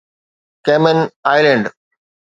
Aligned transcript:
ڪيمن 0.65 0.97
island 1.33 1.65